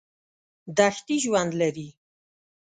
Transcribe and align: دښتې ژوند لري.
دښتې 0.77 1.15
ژوند 1.23 1.51
لري. 1.61 1.87